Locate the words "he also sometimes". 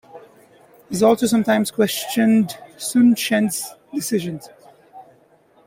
0.89-1.69